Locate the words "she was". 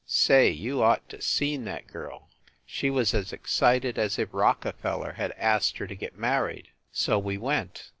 2.65-3.13